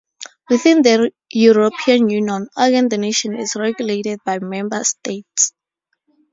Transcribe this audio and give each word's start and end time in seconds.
Within 0.49 0.81
the 0.81 1.11
European 1.31 2.09
Union, 2.09 2.47
organ 2.57 2.87
donation 2.87 3.35
is 3.35 3.55
regulated 3.55 4.19
by 4.25 4.39
member 4.39 4.83
states. 4.83 5.53